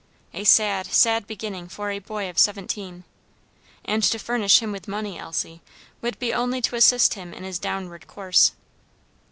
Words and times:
A 0.33 0.45
sad, 0.45 0.87
sad 0.87 1.27
beginning 1.27 1.67
for 1.69 1.91
a 1.91 1.99
boy 1.99 2.27
of 2.27 2.39
seventeen. 2.39 3.03
And 3.85 4.01
to 4.01 4.17
furnish 4.17 4.57
him 4.59 4.71
with 4.71 4.87
money, 4.87 5.19
Elsie, 5.19 5.61
would 6.01 6.17
be 6.17 6.33
only 6.33 6.59
to 6.59 6.75
assist 6.75 7.13
him 7.13 7.35
in 7.35 7.43
his 7.43 7.59
downward 7.59 8.07
course." 8.07 8.53